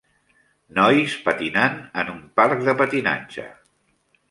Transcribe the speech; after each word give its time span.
Nois 0.77 1.17
patinant 1.27 1.77
en 2.05 2.11
un 2.15 2.19
parc 2.41 2.67
de 2.71 2.77
patinatge. 2.83 3.49